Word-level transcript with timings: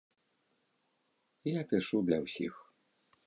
Я 1.49 1.61
пішу 1.73 1.97
для 2.07 2.17
ўсіх. 2.27 2.53